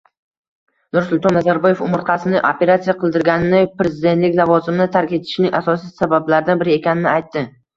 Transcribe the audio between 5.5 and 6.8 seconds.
asosiy sabablaridan biri